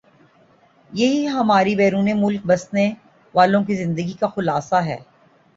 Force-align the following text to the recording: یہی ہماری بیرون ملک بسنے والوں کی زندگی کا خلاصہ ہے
یہی 0.91 1.27
ہماری 1.27 1.75
بیرون 1.75 2.09
ملک 2.15 2.41
بسنے 2.45 2.89
والوں 3.33 3.63
کی 3.63 3.75
زندگی 3.75 4.13
کا 4.13 4.27
خلاصہ 4.27 4.83
ہے 4.85 4.97